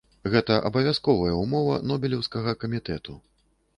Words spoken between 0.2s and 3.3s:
Гэта абавязковая ўмова нобелеўскага камітэту.